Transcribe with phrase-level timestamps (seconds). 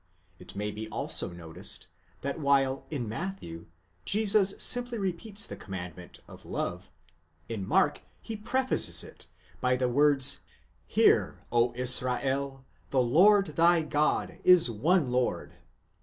[0.39, 1.85] It may be also noticed
[2.21, 3.67] that while in Matthew
[4.03, 6.89] Jesus simply repeats the commandment of love,
[7.47, 9.27] in Mark he prefaces it
[9.59, 10.39] by the words,
[10.87, 15.53] Hear, O Israel, the Lord thy God is one Lord.